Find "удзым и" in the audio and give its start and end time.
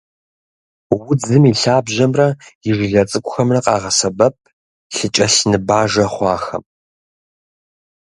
1.09-1.53